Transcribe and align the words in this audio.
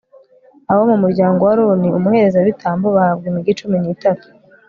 abo 0.71 0.81
mu 0.89 0.97
mu 1.01 1.07
ryango 1.13 1.41
wa 1.47 1.51
aroni 1.53 1.87
umuherezabitambo 1.97 2.87
bahabwa 2.95 3.25
imigi 3.31 3.57
cumi 3.59 3.77
n'itatu 3.79 4.27